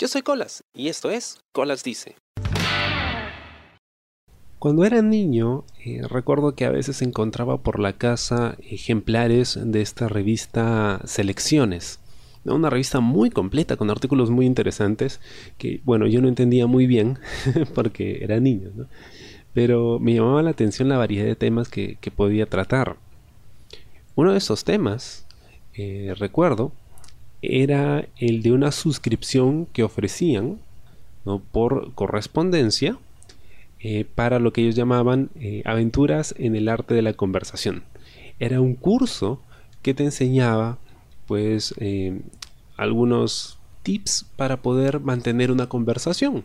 Yo 0.00 0.06
soy 0.06 0.22
Colas 0.22 0.62
y 0.72 0.86
esto 0.86 1.10
es 1.10 1.40
Colas 1.50 1.82
Dice. 1.82 2.14
Cuando 4.60 4.84
era 4.84 5.02
niño, 5.02 5.64
eh, 5.84 6.02
recuerdo 6.08 6.54
que 6.54 6.66
a 6.66 6.70
veces 6.70 7.02
encontraba 7.02 7.58
por 7.58 7.80
la 7.80 7.94
casa 7.94 8.56
ejemplares 8.60 9.58
de 9.60 9.80
esta 9.80 10.06
revista 10.06 11.00
Selecciones. 11.04 11.98
Una 12.44 12.70
revista 12.70 13.00
muy 13.00 13.30
completa 13.30 13.76
con 13.76 13.90
artículos 13.90 14.30
muy 14.30 14.46
interesantes 14.46 15.20
que, 15.58 15.80
bueno, 15.84 16.06
yo 16.06 16.20
no 16.22 16.28
entendía 16.28 16.68
muy 16.68 16.86
bien 16.86 17.18
porque 17.74 18.22
era 18.22 18.38
niño, 18.38 18.70
pero 19.52 19.98
me 19.98 20.14
llamaba 20.14 20.44
la 20.44 20.50
atención 20.50 20.88
la 20.88 20.96
variedad 20.96 21.26
de 21.26 21.34
temas 21.34 21.68
que, 21.68 21.98
podía 22.14 22.46
tratar. 22.46 22.98
Uno 24.14 24.30
de 24.30 24.38
esos 24.38 24.62
temas, 24.62 25.26
eh, 25.74 26.14
recuerdo, 26.16 26.70
era 27.42 28.06
el 28.16 28.42
de 28.42 28.52
una 28.52 28.72
suscripción 28.72 29.66
que 29.66 29.82
ofrecían 29.82 30.58
por 31.52 31.92
correspondencia 31.94 32.98
eh, 33.80 34.06
para 34.14 34.38
lo 34.38 34.52
que 34.52 34.62
ellos 34.62 34.74
llamaban 34.74 35.30
eh, 35.36 35.62
aventuras 35.64 36.34
en 36.38 36.56
el 36.56 36.68
arte 36.68 36.94
de 36.94 37.02
la 37.02 37.12
conversación. 37.12 37.84
Era 38.40 38.60
un 38.60 38.74
curso 38.74 39.40
que 39.82 39.94
te 39.94 40.04
enseñaba 40.04 40.78
pues 41.26 41.74
eh, 41.78 42.20
algunos 42.76 43.58
tips 43.82 44.26
para 44.36 44.62
poder 44.62 45.00
mantener 45.00 45.52
una 45.52 45.68
conversación. 45.68 46.44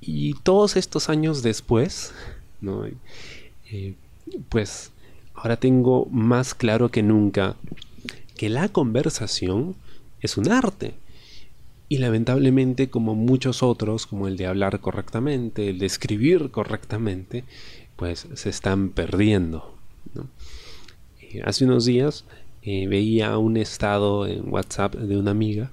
Y 0.00 0.34
todos 0.42 0.76
estos 0.76 1.08
años 1.08 1.42
después, 1.42 2.12
pues 4.48 4.92
ahora 5.34 5.56
tengo 5.56 6.06
más 6.06 6.54
claro 6.54 6.90
que 6.90 7.02
nunca 7.02 7.56
que 8.42 8.48
la 8.48 8.68
conversación 8.70 9.76
es 10.20 10.36
un 10.36 10.50
arte. 10.50 10.94
Y 11.88 11.98
lamentablemente, 11.98 12.90
como 12.90 13.14
muchos 13.14 13.62
otros, 13.62 14.04
como 14.04 14.26
el 14.26 14.36
de 14.36 14.46
hablar 14.46 14.80
correctamente, 14.80 15.70
el 15.70 15.78
de 15.78 15.86
escribir 15.86 16.50
correctamente, 16.50 17.44
pues 17.94 18.26
se 18.34 18.50
están 18.50 18.88
perdiendo. 18.88 19.76
Eh, 21.20 21.40
hace 21.44 21.66
unos 21.66 21.84
días 21.84 22.24
eh, 22.62 22.88
veía 22.88 23.38
un 23.38 23.56
estado 23.56 24.26
en 24.26 24.52
WhatsApp 24.52 24.96
de 24.96 25.16
una 25.16 25.30
amiga 25.30 25.70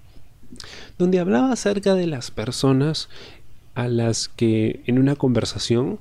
donde 0.99 1.17
hablaba 1.17 1.51
acerca 1.51 1.95
de 1.95 2.05
las 2.05 2.29
personas 2.29 3.09
a 3.73 3.87
las 3.87 4.27
que 4.27 4.83
en 4.85 4.99
una 4.99 5.15
conversación 5.15 5.99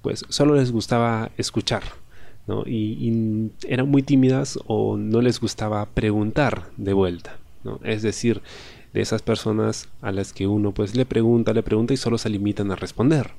pues 0.00 0.24
solo 0.30 0.54
les 0.54 0.72
gustaba 0.72 1.32
escuchar 1.36 1.82
y, 2.66 3.50
eran 3.66 3.88
muy 3.88 4.02
tímidas 4.02 4.58
o 4.66 4.96
no 4.96 5.20
les 5.20 5.40
gustaba 5.40 5.86
preguntar 5.86 6.70
de 6.76 6.92
vuelta. 6.92 7.36
Es 7.84 8.02
decir, 8.02 8.40
de 8.94 9.02
esas 9.02 9.22
personas 9.22 9.88
a 10.00 10.12
las 10.12 10.32
que 10.32 10.46
uno 10.46 10.72
pues 10.72 10.94
le 10.94 11.04
pregunta, 11.04 11.52
le 11.52 11.62
pregunta 11.62 11.92
y 11.92 11.98
solo 11.98 12.16
se 12.16 12.30
limitan 12.30 12.70
a 12.70 12.76
responder. 12.76 13.32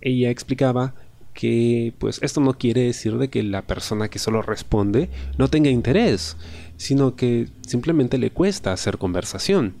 Ella 0.00 0.30
explicaba 0.30 0.94
que 1.34 1.94
pues 1.98 2.20
esto 2.22 2.40
no 2.40 2.54
quiere 2.54 2.82
decir 2.82 3.16
de 3.18 3.28
que 3.28 3.42
la 3.42 3.62
persona 3.62 4.08
que 4.08 4.18
solo 4.18 4.42
responde 4.42 5.08
no 5.38 5.48
tenga 5.48 5.70
interés, 5.70 6.36
sino 6.76 7.16
que 7.16 7.48
simplemente 7.66 8.18
le 8.18 8.30
cuesta 8.30 8.72
hacer 8.72 8.98
conversación. 8.98 9.74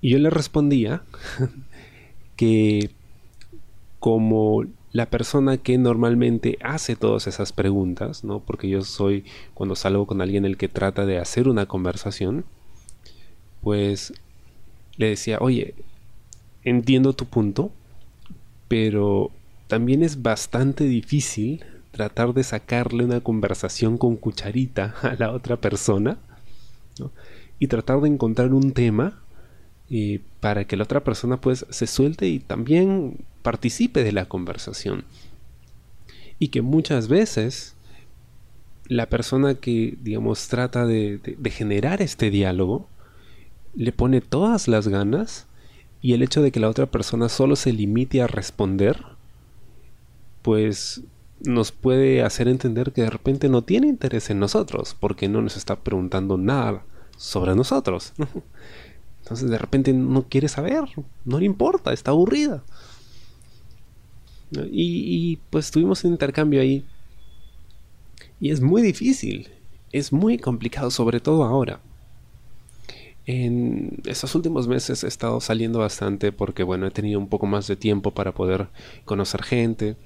Y 0.00 0.10
yo 0.10 0.18
le 0.18 0.30
respondía 0.30 1.02
que 2.36 2.90
como 3.98 4.64
la 4.96 5.10
persona 5.10 5.58
que 5.58 5.76
normalmente 5.76 6.56
hace 6.62 6.96
todas 6.96 7.26
esas 7.26 7.52
preguntas, 7.52 8.24
¿no? 8.24 8.40
Porque 8.40 8.66
yo 8.66 8.80
soy, 8.80 9.26
cuando 9.52 9.76
salgo 9.76 10.06
con 10.06 10.22
alguien 10.22 10.46
el 10.46 10.56
que 10.56 10.68
trata 10.68 11.04
de 11.04 11.18
hacer 11.18 11.48
una 11.48 11.66
conversación, 11.66 12.46
pues 13.60 14.14
le 14.96 15.10
decía, 15.10 15.36
oye, 15.42 15.74
entiendo 16.64 17.12
tu 17.12 17.26
punto, 17.26 17.70
pero 18.68 19.30
también 19.66 20.02
es 20.02 20.22
bastante 20.22 20.84
difícil 20.84 21.62
tratar 21.90 22.32
de 22.32 22.42
sacarle 22.42 23.04
una 23.04 23.20
conversación 23.20 23.98
con 23.98 24.16
cucharita 24.16 24.94
a 25.02 25.14
la 25.18 25.30
otra 25.30 25.58
persona 25.58 26.16
y 27.58 27.66
tratar 27.66 28.00
de 28.00 28.08
encontrar 28.08 28.54
un 28.54 28.72
tema 28.72 29.20
y 29.90 30.20
para 30.40 30.64
que 30.64 30.78
la 30.78 30.84
otra 30.84 31.04
persona 31.04 31.38
pues 31.38 31.66
se 31.68 31.86
suelte 31.86 32.28
y 32.28 32.38
también 32.38 33.18
participe 33.46 34.02
de 34.02 34.10
la 34.10 34.24
conversación. 34.24 35.04
Y 36.40 36.48
que 36.48 36.62
muchas 36.62 37.06
veces 37.06 37.76
la 38.88 39.08
persona 39.08 39.54
que 39.54 39.96
digamos 40.02 40.48
trata 40.48 40.84
de, 40.84 41.20
generar 41.50 42.02
este 42.02 42.32
diálogo 42.32 42.88
le 43.76 43.92
pone 43.92 44.20
todas 44.20 44.66
las 44.66 44.88
ganas 44.88 45.46
y 46.02 46.14
el 46.14 46.24
hecho 46.24 46.42
de 46.42 46.50
que 46.50 46.58
la 46.58 46.68
otra 46.68 46.86
persona 46.86 47.28
solo 47.28 47.54
se 47.54 47.72
limite 47.72 48.20
a 48.20 48.26
responder 48.26 49.00
pues 50.42 51.02
nos 51.38 51.70
puede 51.70 52.24
hacer 52.24 52.48
entender 52.48 52.92
que 52.92 53.02
de 53.02 53.10
repente 53.10 53.48
no 53.48 53.62
tiene 53.62 53.86
interés 53.86 54.28
en 54.28 54.40
nosotros 54.40 54.96
porque 54.98 55.28
no 55.28 55.40
nos 55.40 55.56
está 55.56 55.76
preguntando 55.76 56.36
nada 56.36 56.82
sobre 57.16 57.54
nosotros. 57.54 58.12
Entonces 59.22 59.48
de 59.48 59.58
repente 59.58 59.92
no 59.92 60.24
quiere 60.28 60.48
saber, 60.48 60.82
no 61.24 61.38
le 61.38 61.46
importa, 61.46 61.92
está 61.92 62.10
aburrida. 62.10 62.64
Y, 64.70 65.38
pues 65.50 65.70
tuvimos 65.70 66.04
un 66.04 66.12
intercambio 66.12 66.60
ahí. 66.60 66.84
Y 68.40 68.50
es 68.50 68.60
muy 68.60 68.82
difícil, 68.82 69.48
es 69.92 70.12
muy 70.12 70.38
complicado, 70.38 70.90
sobre 70.90 71.20
todo 71.20 71.44
ahora. 71.44 71.80
En 73.26 73.98
estos 74.04 74.34
últimos 74.34 74.68
meses 74.68 75.02
he 75.02 75.08
estado 75.08 75.40
saliendo 75.40 75.80
bastante 75.80 76.32
porque, 76.32 76.62
bueno, 76.62 76.86
he 76.86 76.90
tenido 76.90 77.18
un 77.18 77.28
poco 77.28 77.46
más 77.46 77.66
de 77.66 77.76
tiempo 77.76 78.12
para 78.12 78.32
poder 78.32 78.68
conocer 79.04 79.42
gente. 79.42 79.96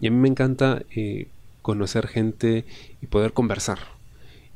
Y 0.00 0.06
a 0.06 0.10
mí 0.10 0.16
me 0.16 0.28
encanta 0.28 0.82
eh, 0.94 1.28
conocer 1.62 2.06
gente 2.06 2.64
y 3.02 3.06
poder 3.06 3.32
conversar 3.32 3.78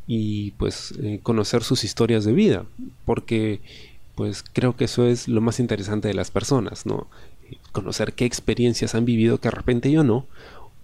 y 0.06 0.52
pues 0.52 0.94
eh, 1.02 1.20
conocer 1.22 1.62
sus 1.62 1.84
historias 1.84 2.24
de 2.24 2.32
vida, 2.32 2.66
porque 3.04 3.60
pues 4.14 4.44
creo 4.52 4.76
que 4.76 4.84
eso 4.84 5.06
es 5.06 5.28
lo 5.28 5.40
más 5.40 5.58
interesante 5.60 6.08
de 6.08 6.14
las 6.14 6.30
personas, 6.30 6.86
¿no? 6.86 7.08
Conocer 7.72 8.12
qué 8.14 8.24
experiencias 8.24 8.94
han 8.94 9.04
vivido 9.04 9.38
que 9.38 9.48
de 9.48 9.54
repente 9.54 9.90
yo 9.90 10.04
no, 10.04 10.26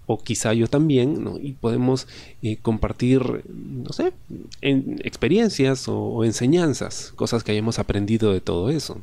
o 0.06 0.22
quizá 0.22 0.52
yo 0.54 0.66
también, 0.66 1.22
¿no? 1.22 1.38
Y 1.38 1.52
podemos 1.52 2.08
eh, 2.42 2.56
compartir, 2.60 3.44
no 3.48 3.92
sé, 3.92 4.12
en 4.60 5.00
experiencias 5.04 5.86
o, 5.88 5.98
o 5.98 6.24
enseñanzas, 6.24 7.12
cosas 7.14 7.44
que 7.44 7.52
hayamos 7.52 7.78
aprendido 7.78 8.32
de 8.32 8.40
todo 8.40 8.70
eso. 8.70 9.00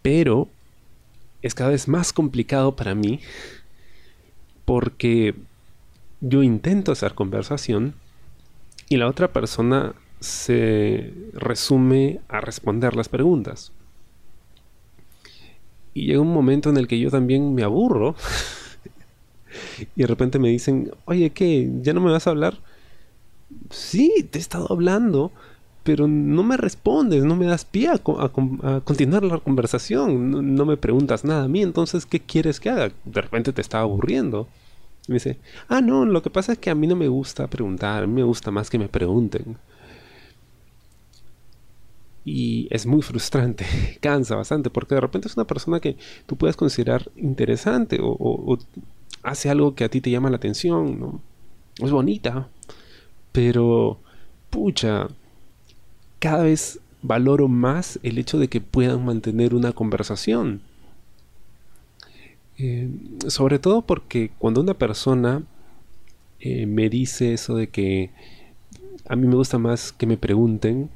Pero 0.00 0.48
es 1.42 1.54
cada 1.54 1.70
vez 1.70 1.86
más 1.86 2.12
complicado 2.12 2.76
para 2.76 2.94
mí 2.94 3.20
porque 4.64 5.34
yo 6.20 6.42
intento 6.42 6.92
hacer 6.92 7.14
conversación 7.14 7.94
y 8.88 8.96
la 8.96 9.06
otra 9.06 9.32
persona 9.32 9.94
se 10.20 11.12
resume 11.32 12.20
a 12.28 12.40
responder 12.40 12.96
las 12.96 13.08
preguntas. 13.08 13.72
Y 15.98 16.06
llega 16.06 16.20
un 16.20 16.32
momento 16.32 16.70
en 16.70 16.76
el 16.76 16.86
que 16.86 16.98
yo 16.98 17.10
también 17.10 17.54
me 17.54 17.62
aburro. 17.62 18.14
y 19.96 20.00
de 20.02 20.06
repente 20.06 20.38
me 20.38 20.48
dicen, 20.48 20.90
oye, 21.04 21.30
¿qué? 21.30 21.70
¿Ya 21.82 21.92
no 21.92 22.00
me 22.00 22.10
vas 22.10 22.26
a 22.26 22.30
hablar? 22.30 22.58
Sí, 23.70 24.26
te 24.30 24.38
he 24.38 24.40
estado 24.40 24.66
hablando, 24.70 25.32
pero 25.82 26.06
no 26.06 26.42
me 26.42 26.56
respondes, 26.56 27.24
no 27.24 27.34
me 27.36 27.46
das 27.46 27.64
pie 27.64 27.88
a, 27.88 27.98
continuar 28.84 29.24
la 29.24 29.38
conversación, 29.38 30.54
no, 30.54 30.66
me 30.66 30.76
preguntas 30.76 31.24
nada 31.24 31.44
a 31.44 31.48
mí, 31.48 31.62
entonces, 31.62 32.04
¿qué 32.04 32.20
quieres 32.20 32.60
que 32.60 32.68
haga? 32.68 32.92
De 33.06 33.20
repente 33.22 33.52
te 33.54 33.62
está 33.62 33.80
aburriendo 33.80 34.48
me 35.08 35.14
dice, 35.14 35.38
ah, 35.68 35.80
no, 35.80 36.04
lo 36.04 36.22
que 36.22 36.30
pasa 36.30 36.52
es 36.52 36.58
que 36.58 36.70
a 36.70 36.74
mí 36.74 36.86
no 36.86 36.94
me 36.94 37.08
gusta 37.08 37.46
preguntar, 37.46 38.04
a 38.04 38.06
me 38.06 38.22
gusta 38.22 38.50
más 38.50 38.68
que 38.68 38.78
me 38.78 38.88
pregunten. 38.88 39.56
Y 42.24 42.68
es 42.70 42.86
muy 42.86 43.02
frustrante, 43.02 43.64
cansa 44.00 44.36
bastante, 44.36 44.70
porque 44.70 44.94
de 44.94 45.00
repente 45.00 45.28
es 45.28 45.36
una 45.36 45.46
persona 45.46 45.80
que 45.80 45.96
tú 46.26 46.36
puedes 46.36 46.56
considerar 46.56 47.10
interesante 47.16 47.98
o, 48.02 48.58
hace 49.22 49.50
algo 49.50 49.74
que 49.74 49.84
a 49.84 49.88
ti 49.88 50.00
te 50.00 50.10
llama 50.10 50.30
la 50.30 50.36
atención. 50.36 51.20
Es 51.78 51.90
bonita, 51.90 52.48
pero, 53.32 53.98
pucha, 54.50 55.08
cada 56.18 56.42
vez 56.42 56.80
valoro 57.02 57.48
más 57.48 57.98
el 58.02 58.18
hecho 58.18 58.38
de 58.38 58.48
que 58.48 58.60
puedan 58.60 59.04
mantener 59.04 59.54
una 59.54 59.72
conversación 59.72 60.62
eh, 62.58 62.90
sobre 63.28 63.60
todo 63.60 63.82
porque 63.82 64.32
cuando 64.36 64.60
una 64.60 64.74
persona 64.74 65.44
eh, 66.40 66.66
me 66.66 66.90
dice 66.90 67.32
eso 67.32 67.54
de 67.54 67.68
que 67.68 68.10
a 69.08 69.14
mí 69.14 69.28
me 69.28 69.36
gusta 69.36 69.58
más 69.58 69.92
que 69.92 70.06
me 70.06 70.16
pregunten, 70.16 70.90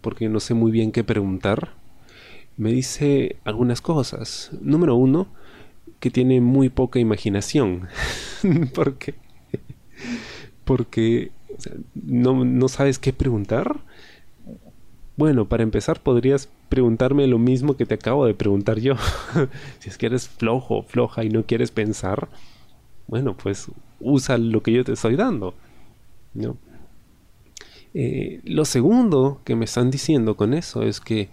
porque 0.00 0.28
no 0.28 0.40
sé 0.40 0.54
muy 0.54 0.70
bien 0.70 0.92
qué 0.92 1.04
preguntar, 1.04 1.74
me 2.56 2.72
dice 2.72 3.36
algunas 3.44 3.80
cosas. 3.80 4.50
Número 4.60 4.94
uno, 4.94 5.26
que 6.00 6.10
tiene 6.10 6.40
muy 6.40 6.68
poca 6.68 6.98
imaginación. 6.98 7.88
porque 8.74 9.14
porque 10.64 11.30
¿no, 11.94 12.44
¿No 12.44 12.68
sabes 12.68 12.98
qué 12.98 13.12
preguntar? 13.12 13.80
Bueno, 15.16 15.48
para 15.48 15.62
empezar 15.62 16.00
podrías 16.00 16.48
preguntarme 16.68 17.26
lo 17.26 17.38
mismo 17.38 17.76
que 17.76 17.86
te 17.86 17.94
acabo 17.94 18.26
de 18.26 18.34
preguntar 18.34 18.80
yo. 18.80 18.94
si 19.78 19.88
es 19.88 19.98
que 19.98 20.06
eres 20.06 20.28
flojo, 20.28 20.82
floja 20.82 21.24
y 21.24 21.28
no 21.28 21.44
quieres 21.44 21.70
pensar, 21.70 22.28
bueno, 23.06 23.36
pues 23.36 23.68
usa 24.00 24.38
lo 24.38 24.62
que 24.62 24.72
yo 24.72 24.84
te 24.84 24.92
estoy 24.92 25.16
dando. 25.16 25.54
¿no? 26.34 26.56
Eh, 27.94 28.40
lo 28.44 28.64
segundo 28.64 29.40
que 29.44 29.56
me 29.56 29.64
están 29.64 29.90
diciendo 29.90 30.36
con 30.36 30.52
eso 30.52 30.82
es 30.82 31.00
que 31.00 31.28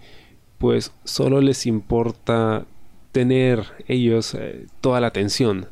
pues 0.59 0.91
solo 1.03 1.41
les 1.41 1.65
importa 1.65 2.65
tener 3.11 3.65
ellos 3.87 4.35
eh, 4.35 4.67
toda 4.79 5.01
la 5.01 5.07
atención. 5.07 5.67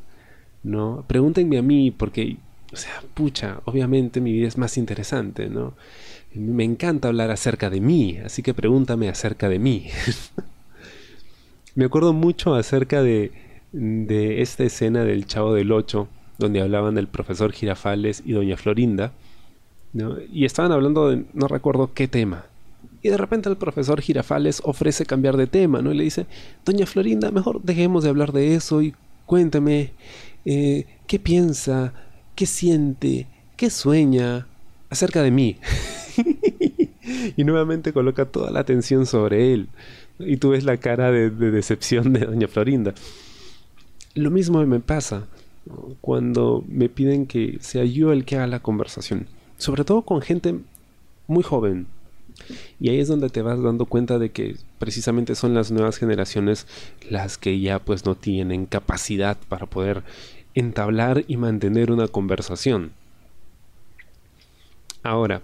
¿no? 0.64 1.06
Pregúntenme 1.08 1.58
a 1.58 1.62
mí 1.62 1.92
porque, 1.92 2.38
o 2.74 2.76
sea, 2.76 3.02
pucha, 3.14 3.62
obviamente 3.66 4.22
mi 4.22 4.32
vida 4.32 4.48
es 4.48 4.58
más 4.58 4.78
interesante, 4.78 5.50
¿no? 5.50 5.74
Me 6.34 6.64
encanta 6.64 7.08
hablar 7.08 7.32
acerca 7.32 7.70
de 7.70 7.82
mí, 7.82 8.18
así 8.24 8.44
que 8.44 8.54
pregúntame 8.54 9.10
acerca 9.10 9.50
de 9.50 9.60
mí. 9.60 9.88
Me 11.76 11.86
acuerdo 11.86 12.14
mucho 12.14 12.56
acerca 12.56 13.02
de, 13.02 13.32
de 13.72 14.42
esta 14.42 14.64
escena 14.64 15.04
del 15.06 15.26
Chavo 15.26 15.54
del 15.54 15.72
Ocho, 15.72 16.08
donde 16.38 16.62
hablaban 16.62 16.96
del 16.96 17.08
profesor 17.08 17.52
Girafales 17.52 18.22
y 18.26 18.34
doña 18.34 18.58
Florinda, 18.58 19.14
y 20.32 20.46
estaban 20.46 20.72
hablando 20.72 21.10
de 21.10 21.26
no 21.34 21.48
recuerdo 21.48 21.92
qué 21.94 22.08
tema. 22.08 22.46
Y 23.02 23.10
de 23.10 23.18
repente 23.18 23.50
el 23.50 23.58
profesor 23.58 24.02
Girafales 24.02 24.62
ofrece 24.66 25.06
cambiar 25.06 25.38
de 25.38 25.48
tema, 25.48 25.82
¿no? 25.82 25.92
Y 25.92 25.98
le 25.98 26.04
dice, 26.04 26.26
doña 26.66 26.86
Florinda, 26.86 27.32
mejor 27.32 27.62
dejemos 27.62 28.04
de 28.04 28.10
hablar 28.10 28.34
de 28.34 28.56
eso 28.56 28.82
y 28.82 28.94
cuénteme 29.26 29.92
eh, 30.46 30.86
qué 31.08 31.18
piensa, 31.18 31.94
qué 32.36 32.46
siente, 32.46 33.28
qué 33.56 33.70
sueña 33.70 34.48
acerca 34.90 35.24
de 35.24 35.32
mí. 35.32 35.58
y 37.38 37.44
nuevamente 37.44 37.94
coloca 37.94 38.26
toda 38.26 38.52
la 38.52 38.60
atención 38.60 39.06
sobre 39.06 39.54
él. 39.54 39.70
Y 40.20 40.38
tú 40.38 40.50
ves 40.50 40.66
la 40.66 40.78
cara 40.78 41.12
de, 41.12 41.30
decepción 41.30 42.12
de 42.12 42.26
doña 42.26 42.48
Florinda. 42.48 42.94
Lo 44.16 44.32
mismo 44.32 44.66
me 44.66 44.80
pasa 44.80 45.28
cuando 46.02 46.64
me 46.68 46.90
piden 46.90 47.26
que 47.26 47.58
sea 47.62 47.86
yo 47.86 48.12
el 48.12 48.26
que 48.26 48.36
haga 48.36 48.48
la 48.48 48.60
conversación. 48.60 49.28
Sobre 49.60 49.84
todo 49.84 50.02
con 50.02 50.22
gente 50.22 50.56
muy 51.28 51.44
joven. 51.44 51.86
Y 52.80 52.90
ahí 52.90 53.00
es 53.00 53.10
donde 53.10 53.30
te 53.30 53.42
vas 53.42 53.62
dando 53.62 53.86
cuenta 53.86 54.18
de 54.18 54.32
que 54.32 54.56
precisamente 54.80 55.36
son 55.36 55.54
las 55.54 55.70
nuevas 55.70 55.98
generaciones 55.98 56.66
las 57.10 57.38
que 57.38 57.60
ya 57.60 57.80
pues 57.80 58.06
no 58.06 58.16
tienen 58.16 58.66
capacidad 58.66 59.38
para 59.50 59.66
poder 59.66 60.04
entablar 60.56 61.26
y 61.28 61.36
mantener 61.36 61.92
una 61.92 62.08
conversación. 62.08 62.92
Ahora, 65.04 65.42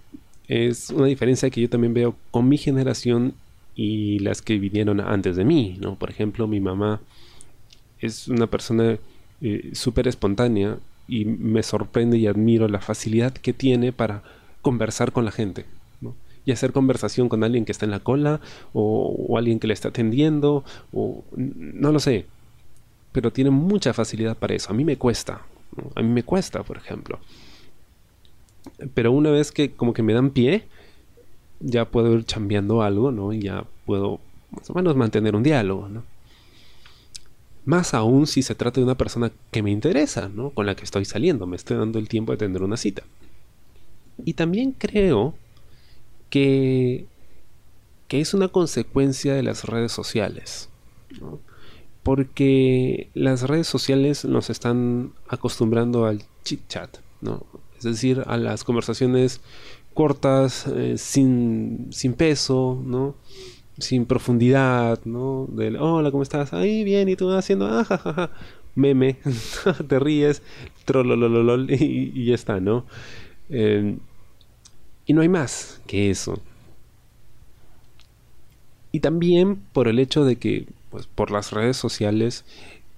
es 0.47 0.89
una 0.91 1.07
diferencia 1.07 1.50
que 1.50 1.61
yo 1.61 1.69
también 1.69 1.94
veo 1.94 2.15
con 2.31 2.47
mi 2.47 2.57
generación 2.57 3.33
y 3.75 4.19
las 4.19 4.41
que 4.41 4.57
vinieron 4.57 5.01
antes 5.01 5.35
de 5.35 5.44
mí, 5.44 5.77
¿no? 5.81 5.95
Por 5.95 6.09
ejemplo, 6.09 6.47
mi 6.47 6.61
mamá 6.61 7.01
es 8.00 8.29
una 8.29 8.47
persona 8.47 8.97
eh, 9.41 9.71
súper 9.73 10.07
espontánea 10.07 10.77
y 11.07 11.25
me 11.25 11.63
sorprende 11.63 12.18
y 12.18 12.28
admiro 12.28 12.68
la 12.68 12.81
facilidad 12.81 13.34
que 13.34 13.54
tiene 13.54 13.92
para 13.92 14.24
conversar 14.62 15.12
con 15.12 15.25
la 15.25 15.31
gente, 15.31 15.66
¿no? 16.02 16.16
Y 16.46 16.52
hacer 16.52 16.72
conversación 16.72 17.30
con 17.30 17.44
alguien 17.44 17.66
que 17.66 17.72
está 17.72 17.86
en 17.86 17.92
la 17.92 18.00
cola 18.00 18.42
o, 18.74 19.38
alguien 19.38 19.60
que 19.60 19.68
le 19.68 19.74
está 19.74 19.90
atendiendo 19.90 20.63
o 20.94 21.24
no 21.36 21.92
lo 21.92 22.00
sé, 22.00 22.25
pero 23.12 23.31
tiene 23.31 23.52
mucha 23.52 23.94
facilidad 23.94 24.38
para 24.38 24.56
eso. 24.56 24.72
A 24.72 24.74
mí 24.74 24.84
me 24.84 24.98
cuesta, 24.98 25.42
a 25.96 26.02
mí 26.02 26.10
me 26.10 26.24
cuesta, 26.24 26.63
por 26.63 26.78
ejemplo. 26.78 27.19
Pero 28.94 29.12
una 29.12 29.30
vez 29.30 29.52
que 29.52 29.72
como 29.72 29.94
que 29.94 30.04
me 30.04 30.13
dan 30.13 30.31
pie, 30.31 30.63
ya 31.60 31.86
puedo 31.86 32.13
ir 32.13 32.25
chambeando 32.25 32.81
algo, 32.81 33.12
¿no? 33.12 33.31
Y 33.31 33.42
ya 33.42 33.66
puedo 33.86 34.19
más 34.52 34.69
o 34.69 34.74
menos 34.74 34.96
mantener 34.96 35.36
un 35.36 35.44
diálogo, 35.44 35.88
¿no? 35.88 36.04
Más 37.65 37.94
aún 37.94 38.27
si 38.27 38.44
se 38.44 38.56
trata 38.56 38.79
de 38.79 38.85
una 38.85 38.97
persona 38.97 39.31
que 39.51 39.63
me 39.63 39.71
interesa, 39.71 40.29
¿no? 40.29 40.51
Con 40.51 40.65
la 40.65 40.75
que 40.75 40.83
estoy 40.83 41.06
saliendo, 41.06 41.47
me 41.47 41.56
estoy 41.56 41.77
dando 41.77 42.00
el 42.00 42.07
tiempo 42.07 42.31
de 42.31 42.38
tener 42.38 42.62
una 42.63 42.77
cita. 42.77 43.03
Y 44.23 44.33
también 44.33 44.71
creo 44.71 45.35
que, 46.29 47.06
que 48.07 48.21
es 48.21 48.33
una 48.33 48.47
consecuencia 48.47 49.33
de 49.33 49.44
las 49.44 49.65
redes 49.65 49.91
sociales. 49.91 50.69
Porque 52.03 53.09
las 53.15 53.41
redes 53.44 53.68
sociales 53.68 54.25
nos 54.25 54.50
están 54.50 55.13
acostumbrando 55.27 56.06
al 56.06 56.23
chit 56.44 56.68
chat, 56.68 56.97
¿no? 57.21 57.45
es 57.77 57.83
decir, 57.83 58.23
a 58.25 58.38
las 58.38 58.63
conversaciones 58.63 59.41
cortas, 59.94 60.68
eh, 60.68 60.97
sin, 60.97 61.88
sin 61.91 62.13
peso, 62.13 62.81
¿no? 62.83 63.15
Sin 63.77 64.06
profundidad, 64.06 65.00
¿no? 65.06 65.48
Del, 65.50 65.75
hola, 65.77 66.12
¿cómo 66.12 66.24
estás? 66.24 66.54
Ahí 66.54 66.83
bien, 66.83 67.10
¿y 67.10 67.16
tú 67.16 67.31
haciendo? 67.31 67.68
Ah, 67.68 67.83
ja, 67.83 68.31
Meme, 68.75 69.18
te 69.88 70.00
ríes, 70.00 70.42
trolololol, 70.86 71.69
y, 71.72 72.12
y 72.13 72.25
ya 72.25 72.36
está, 72.36 72.60
¿no? 72.60 72.86
Eh, 73.50 73.98
y 75.06 75.13
no 75.13 75.22
hay 75.22 75.30
más 75.30 75.81
que 75.88 76.10
eso. 76.10 76.39
Y 78.92 79.01
también 79.01 79.57
por 79.74 79.88
el 79.88 80.00
hecho 80.00 80.24
de 80.24 80.38
que, 80.38 80.68
pues, 80.89 81.07
por 81.07 81.31
las 81.31 81.51
redes 81.51 81.75
sociales, 81.75 82.45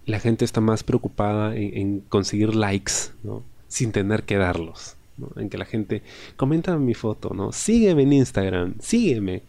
la 0.06 0.20
gente 0.20 0.46
está 0.46 0.62
más 0.62 0.84
preocupada 0.84 1.56
en, 1.56 1.78
en 1.78 2.00
conseguir 2.02 2.56
likes, 2.56 2.94
¿no? 3.24 3.44
sin 3.68 3.92
tener 3.92 4.24
que 4.24 4.38
darlos. 4.38 4.96
En 5.36 5.50
que 5.50 5.58
la 5.58 5.66
gente 5.66 6.04
comenta 6.36 6.78
mi 6.78 6.94
foto, 6.94 7.32
¿no? 7.34 7.52
Sígueme 7.52 8.04
en 8.04 8.14
Instagram, 8.14 8.76
sígueme. 8.80 9.42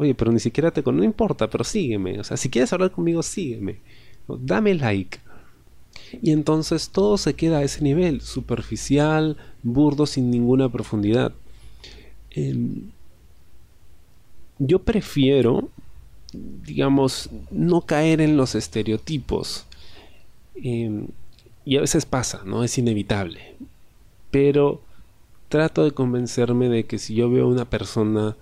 Oye, 0.00 0.14
pero 0.14 0.32
ni 0.32 0.40
siquiera 0.40 0.70
te... 0.70 0.82
No 0.82 1.04
importa, 1.04 1.50
pero 1.50 1.62
sígueme. 1.62 2.18
O 2.18 2.24
sea, 2.24 2.38
si 2.38 2.48
quieres 2.48 2.72
hablar 2.72 2.90
conmigo, 2.90 3.22
sígueme. 3.22 3.80
Dame 4.26 4.74
like. 4.74 5.18
Y 6.22 6.30
entonces 6.30 6.88
todo 6.88 7.18
se 7.18 7.34
queda 7.34 7.58
a 7.58 7.64
ese 7.64 7.84
nivel, 7.84 8.22
superficial, 8.22 9.36
burdo, 9.62 10.06
sin 10.06 10.30
ninguna 10.30 10.72
profundidad. 10.72 11.34
Em, 12.30 12.92
yo 14.58 14.78
prefiero, 14.78 15.68
digamos, 16.32 17.28
no 17.50 17.82
caer 17.82 18.22
en 18.22 18.38
los 18.38 18.54
estereotipos. 18.54 19.66
Em, 20.54 21.08
y 21.66 21.76
a 21.76 21.82
veces 21.82 22.06
pasa, 22.06 22.40
¿no? 22.46 22.64
Es 22.64 22.78
inevitable. 22.78 23.54
Pero 24.30 24.80
trato 25.50 25.84
de 25.84 25.90
convencerme 25.90 26.70
de 26.70 26.84
que 26.84 26.98
si 26.98 27.14
yo 27.14 27.30
veo 27.30 27.44
a 27.44 27.48
una 27.48 27.68
persona 27.68 28.38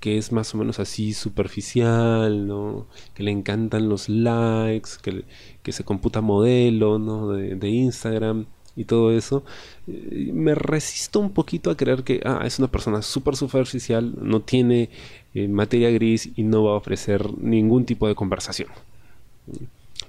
que 0.00 0.18
es 0.18 0.32
más 0.32 0.54
o 0.54 0.58
menos 0.58 0.78
así 0.78 1.12
superficial, 1.12 2.46
¿no? 2.46 2.86
Que 3.14 3.22
le 3.22 3.30
encantan 3.30 3.88
los 3.88 4.08
likes, 4.08 4.90
que, 5.02 5.72
se 5.72 5.84
computa 5.84 6.20
modelo. 6.20 6.98
De, 7.32 7.68
Instagram 7.68 8.46
y 8.76 8.84
todo 8.84 9.10
eso, 9.12 9.44
eh, 9.88 10.30
me 10.32 10.54
resisto 10.54 11.18
un 11.18 11.32
poquito 11.32 11.70
a 11.70 11.76
creer 11.76 12.04
que 12.04 12.20
ah, 12.24 12.42
es 12.44 12.58
una 12.60 12.68
persona 12.68 13.02
súper 13.02 13.34
superficial, 13.34 14.14
no 14.22 14.40
tiene 14.40 14.88
eh, 15.34 15.48
materia 15.48 15.90
gris 15.90 16.30
y 16.36 16.44
no 16.44 16.62
va 16.64 16.72
a 16.72 16.76
ofrecer 16.76 17.36
ningún 17.38 17.84
tipo 17.84 18.06
de 18.06 18.14
conversación. 18.14 18.68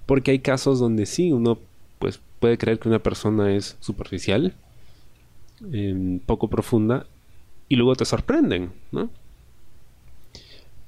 Porque 0.05 0.31
hay 0.31 0.39
casos 0.39 0.79
donde 0.79 1.05
sí, 1.07 1.31
uno 1.31 1.57
pues 1.97 2.19
puede 2.39 2.57
creer 2.57 2.79
que 2.79 2.89
una 2.89 2.99
persona 2.99 3.55
es 3.55 3.75
superficial, 3.79 4.53
em, 5.71 6.19
poco 6.19 6.47
profunda, 6.47 7.07
y 7.67 7.75
luego 7.75 7.95
te 7.95 8.05
sorprenden, 8.05 8.71
¿no? 8.91 9.09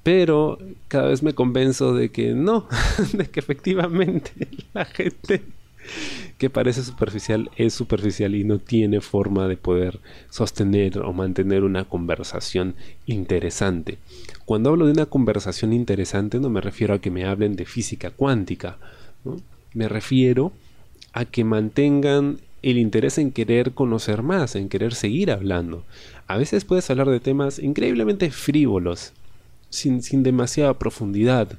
Pero 0.02 0.58
cada 0.88 1.08
vez 1.08 1.22
me 1.22 1.34
convenzo 1.34 1.94
de 1.94 2.10
que 2.10 2.34
no, 2.34 2.66
de 3.12 3.26
que 3.26 3.40
efectivamente 3.40 4.32
la 4.74 4.84
gente 4.84 5.42
que 6.38 6.50
parece 6.50 6.82
superficial 6.82 7.50
es 7.56 7.74
superficial 7.74 8.34
y 8.34 8.44
no 8.44 8.58
tiene 8.58 9.00
forma 9.00 9.48
de 9.48 9.56
poder 9.56 10.00
sostener 10.30 10.98
o 10.98 11.12
mantener 11.12 11.64
una 11.64 11.84
conversación 11.84 12.74
interesante. 13.06 13.98
Cuando 14.44 14.70
hablo 14.70 14.86
de 14.86 14.92
una 14.92 15.06
conversación 15.06 15.72
interesante 15.72 16.40
no 16.40 16.50
me 16.50 16.60
refiero 16.60 16.94
a 16.94 17.00
que 17.00 17.10
me 17.10 17.24
hablen 17.24 17.56
de 17.56 17.64
física 17.64 18.10
cuántica, 18.10 18.78
me 19.74 19.88
refiero 19.88 20.52
a 21.12 21.24
que 21.24 21.44
mantengan 21.44 22.38
el 22.62 22.78
interés 22.78 23.18
en 23.18 23.32
querer 23.32 23.72
conocer 23.72 24.22
más, 24.22 24.54
en 24.54 24.68
querer 24.68 24.94
seguir 24.94 25.30
hablando. 25.30 25.84
A 26.26 26.36
veces 26.36 26.64
puedes 26.64 26.88
hablar 26.90 27.10
de 27.10 27.20
temas 27.20 27.58
increíblemente 27.58 28.30
frívolos, 28.30 29.12
sin, 29.72 30.02
sin 30.02 30.22
demasiada 30.22 30.78
profundidad. 30.78 31.58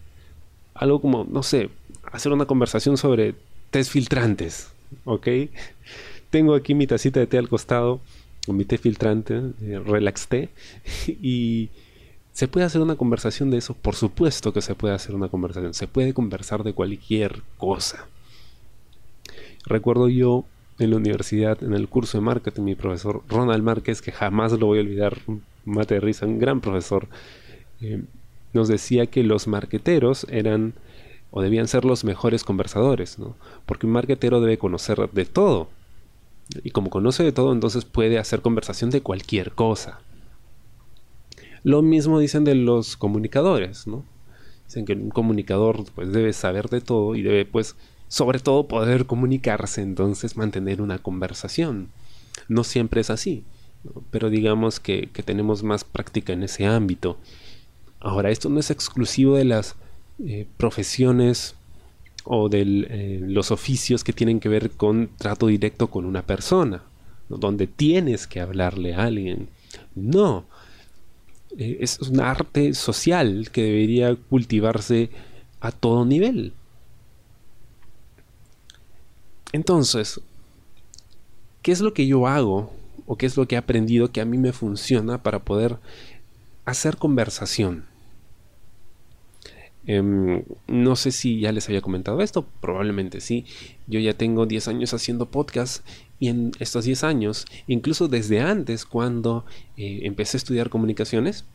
Algo 0.74 1.02
como, 1.02 1.26
no 1.30 1.44
sé, 1.44 1.70
hacer 2.12 2.32
una 2.32 2.46
conversación 2.46 2.96
sobre 2.96 3.36
test 3.72 3.92
filtrantes, 3.92 4.70
¿ok? 5.04 5.28
Tengo 6.30 6.54
aquí 6.56 6.76
mi 6.76 6.88
tacita 6.88 7.20
de 7.20 7.28
té 7.28 7.38
al 7.38 7.50
costado, 7.50 8.00
con 8.46 8.56
mi 8.56 8.66
té 8.66 8.78
filtrante, 8.78 9.42
eh, 9.62 9.82
relax 9.84 10.28
té, 10.28 10.50
y 11.08 11.70
se 12.34 12.48
puede 12.48 12.66
hacer 12.66 12.82
una 12.82 12.96
conversación 12.96 13.50
de 13.50 13.58
eso, 13.58 13.74
por 13.74 13.96
supuesto 13.96 14.54
que 14.54 14.62
se 14.62 14.76
puede 14.76 14.94
hacer 14.94 15.16
una 15.16 15.30
conversación, 15.30 15.74
se 15.74 15.88
puede 15.88 16.14
conversar 16.14 16.64
de 16.64 16.74
cualquier 16.74 17.42
cosa. 17.58 18.08
Recuerdo 19.66 20.10
yo 20.10 20.46
en 20.80 20.92
la 20.92 20.98
universidad, 20.98 21.64
en 21.64 21.74
el 21.74 21.88
curso 21.88 22.18
de 22.18 22.24
marketing, 22.24 22.64
mi 22.64 22.76
profesor 22.76 23.24
Ronald 23.28 23.64
Márquez, 23.64 24.02
que 24.02 24.12
jamás 24.12 24.52
lo 24.54 24.68
voy 24.68 24.80
a 24.80 24.82
olvidar, 24.82 25.18
mate 25.66 25.96
de 25.96 26.00
risa, 26.00 26.26
un 26.26 26.40
gran 26.40 26.62
profesor, 26.62 27.08
eh, 27.82 28.04
nos 28.54 28.68
decía 28.68 29.08
que 29.08 29.24
los 29.24 29.48
marqueteros 29.48 30.26
eran 30.30 30.74
o 31.32 31.42
debían 31.42 31.68
ser 31.68 31.86
los 31.86 32.04
mejores 32.04 32.44
conversadores, 32.44 33.18
¿no? 33.18 33.36
Porque 33.66 33.88
un 33.88 33.94
marquetero 33.94 34.40
debe 34.40 34.58
conocer 34.60 35.10
de 35.12 35.26
todo. 35.26 35.70
Y 36.64 36.70
como 36.72 36.90
conoce 36.90 37.24
de 37.24 37.32
todo, 37.32 37.52
entonces 37.54 37.86
puede 37.86 38.20
hacer 38.20 38.42
conversación 38.42 38.92
de 38.92 39.02
cualquier 39.02 39.52
cosa. 39.54 40.00
Lo 41.64 41.82
mismo 41.82 42.20
dicen 42.20 42.44
de 42.44 42.56
los 42.56 42.98
comunicadores, 42.98 43.88
¿no? 43.88 44.04
Dicen 44.68 44.86
que 44.86 44.94
un 44.94 45.10
comunicador 45.10 45.86
pues 45.96 46.12
debe 46.12 46.34
saber 46.34 46.70
de 46.70 46.82
todo 46.82 47.16
y 47.16 47.22
debe 47.24 47.46
pues 47.46 47.76
sobre 48.14 48.40
todo 48.40 48.68
poder 48.68 49.08
comunicarse, 49.08 49.82
entonces 49.82 50.38
mantener 50.38 50.82
una 50.82 51.00
conversación. 51.00 51.90
No 52.48 52.64
siempre 52.64 53.02
es 53.02 53.10
así, 53.10 53.44
pero 54.12 54.30
digamos 54.30 54.80
que, 54.80 55.10
tenemos 55.26 55.64
más 55.64 55.84
práctica 55.84 56.34
en 56.34 56.44
ese 56.44 56.66
ámbito. 56.66 57.18
Ahora, 58.04 58.32
esto 58.32 58.50
no 58.50 58.60
es 58.60 58.70
exclusivo 58.70 59.38
de 59.38 59.46
las 59.46 59.78
eh, 60.20 60.46
profesiones 60.58 61.56
o 62.26 62.50
de 62.50 62.62
eh, 62.62 63.20
los 63.22 63.50
oficios 63.50 64.04
que 64.04 64.12
tienen 64.12 64.42
que 64.42 64.50
ver 64.50 64.72
con 64.72 65.10
trato 65.18 65.48
directo 65.48 65.88
con 65.88 66.06
una 66.06 66.22
persona, 66.22 66.84
donde 67.30 67.66
tienes 67.66 68.28
que 68.28 68.42
hablarle 68.42 68.94
a 68.94 69.04
alguien. 69.04 69.48
No, 69.96 70.46
eh, 71.58 71.78
es 71.80 71.98
un 72.00 72.20
arte 72.20 72.74
social 72.74 73.50
que 73.54 73.64
debería 73.64 74.16
cultivarse 74.16 75.10
a 75.62 75.72
todo 75.72 76.04
nivel. 76.04 76.52
Entonces, 79.54 80.20
¿qué 81.62 81.72
es 81.72 81.80
lo 81.80 81.94
que 81.94 82.06
yo 82.06 82.28
hago 82.28 82.74
o 83.06 83.18
qué 83.18 83.28
es 83.28 83.38
lo 83.38 83.48
que 83.48 83.56
he 83.56 83.58
aprendido 83.58 84.12
que 84.12 84.20
a 84.20 84.26
mí 84.26 84.38
me 84.38 84.52
funciona 84.52 85.24
para 85.24 85.40
poder 85.40 85.78
hacer 86.66 86.98
conversación? 86.98 87.93
Em, 89.86 90.44
no 90.68 90.96
sé 90.96 91.12
si 91.12 91.42
ya 91.42 91.52
les 91.52 91.68
había 91.68 91.82
comentado 91.82 92.22
esto, 92.22 92.46
probablemente 92.62 93.20
sí. 93.20 93.46
Yo 93.88 94.00
ya 94.00 94.14
tengo 94.14 94.46
10 94.46 94.68
años 94.70 94.94
haciendo 94.94 95.26
podcast 95.26 95.86
y 96.20 96.30
en 96.30 96.52
estos 96.60 96.86
10 96.86 97.04
años, 97.04 97.46
incluso 97.68 98.08
desde 98.08 98.40
antes, 98.40 98.86
cuando 98.86 99.46
eh, 99.76 100.02
empecé 100.04 100.38
a 100.38 100.40
estudiar 100.40 100.70
comunicaciones, 100.70 101.46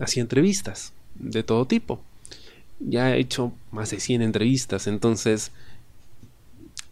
hacía 0.00 0.22
entrevistas 0.22 0.94
de 1.14 1.42
todo 1.42 1.66
tipo. 1.66 2.00
Ya 2.80 3.14
he 3.14 3.20
hecho 3.20 3.52
más 3.70 3.90
de 3.90 4.00
100 4.00 4.22
entrevistas, 4.22 4.86
entonces 4.86 5.52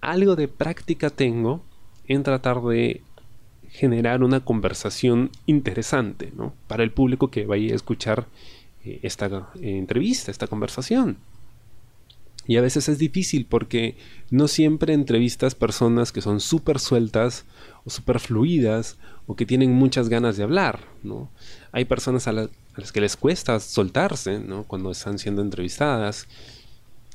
algo 0.01 0.37
de 0.37 0.49
práctica 0.49 1.11
tengo 1.11 1.63
en 2.07 2.23
tratar 2.23 2.61
de 2.63 3.03
generar 3.71 4.23
una 4.23 4.41
conversación 4.41 5.31
interesante 5.47 6.33
¿no? 6.37 6.55
para 6.67 6.83
el 6.83 6.91
público 6.91 7.31
que 7.31 7.47
vaya 7.47 7.73
a 7.73 7.77
escuchar 7.77 8.27
esta 8.85 9.51
entrevista, 9.61 10.31
esta 10.31 10.47
conversación. 10.47 11.19
Y 12.47 12.57
a 12.57 12.63
veces 12.63 12.89
es 12.89 12.99
difícil 12.99 13.47
porque 13.47 13.97
no 14.31 14.49
siempre 14.49 14.95
entrevistas 14.95 15.55
personas 15.55 16.11
que 16.11 16.21
son 16.21 16.41
súper 16.41 16.79
sueltas 16.79 17.45
o 17.85 17.91
súper 17.91 18.19
fluidas 18.19 18.99
o 19.27 19.37
que 19.37 19.47
tienen 19.47 19.75
muchas 19.75 20.09
ganas 20.09 20.37
de 20.37 20.43
hablar. 20.43 20.81
¿no? 21.03 21.31
Hay 21.71 21.85
personas 21.85 22.27
a, 22.27 22.31
a, 22.31 22.49
las 22.77 22.93
que 22.93 23.01
les 23.01 23.17
cuesta 23.17 23.61
soltarse 23.61 24.41
¿no? 24.41 24.65
cuando 24.65 24.91
están 24.91 25.19
siendo 25.19 25.43
entrevistadas. 25.43 26.27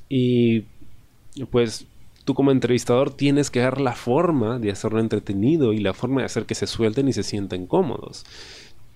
Y 0.07 0.65
pues 1.51 1.88
tú 2.24 2.34
como 2.34 2.51
entrevistador 2.51 3.12
tienes 3.12 3.50
que 3.51 3.60
dar 3.60 3.81
la 3.81 3.93
forma 3.93 4.60
de 4.60 4.72
hacerlo 4.72 5.00
entretenido 5.00 5.74
y 5.74 5.79
la 5.79 5.93
forma 5.93 6.22
de 6.22 6.27
hacer 6.27 6.45
que 6.45 6.55
se 6.55 6.67
suelten 6.67 7.07
y 7.07 7.13
se 7.13 7.24
sientan 7.24 7.67
cómodos. 7.67 8.25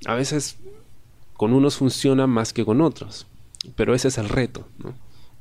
A 0.06 0.16
veces 0.16 0.58
con 1.40 1.54
unos 1.54 1.78
funciona 1.78 2.28
más 2.28 2.52
que 2.52 2.66
con 2.66 2.82
otros, 2.82 3.26
pero 3.78 3.96
ese 3.96 4.10
es 4.10 4.18
el 4.18 4.28
reto. 4.28 4.68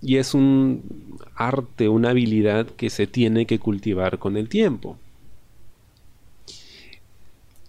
Y 0.00 0.18
es 0.18 0.32
un 0.32 0.84
arte, 1.34 1.88
una 1.88 2.10
habilidad 2.10 2.66
que 2.66 2.88
se 2.88 3.08
tiene 3.08 3.46
que 3.46 3.58
cultivar 3.58 4.20
con 4.20 4.36
el 4.36 4.48
tiempo. 4.48 4.96